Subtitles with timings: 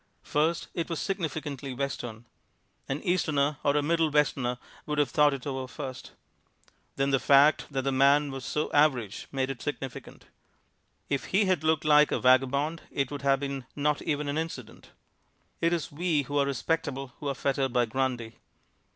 [0.23, 2.25] First, it was significantly Western.
[2.89, 6.13] An Easterner or a Middle Westerner would have thought it over first.
[6.95, 10.25] Then the fact that the man was so average made it significant.
[11.07, 14.89] If he had looked like a vagabond it would have been not even an incident.
[15.61, 18.37] It is we who are respectable who are fettered by Grundy.